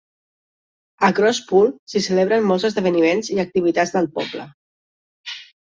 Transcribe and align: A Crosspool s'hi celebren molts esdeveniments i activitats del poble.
A 1.07 1.09
Crosspool 1.19 1.69
s'hi 1.93 2.03
celebren 2.07 2.49
molts 2.53 2.67
esdeveniments 2.71 3.31
i 3.37 3.39
activitats 3.47 3.97
del 3.99 4.11
poble. 4.19 4.51